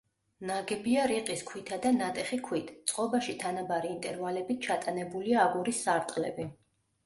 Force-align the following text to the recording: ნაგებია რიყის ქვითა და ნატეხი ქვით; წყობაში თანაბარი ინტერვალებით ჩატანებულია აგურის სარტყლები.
ნაგებია 0.49 1.03
რიყის 1.11 1.43
ქვითა 1.49 1.77
და 1.83 1.91
ნატეხი 1.97 2.41
ქვით; 2.49 2.73
წყობაში 2.93 3.37
თანაბარი 3.45 3.93
ინტერვალებით 3.99 4.67
ჩატანებულია 4.67 5.47
აგურის 5.49 5.87
სარტყლები. 5.89 6.53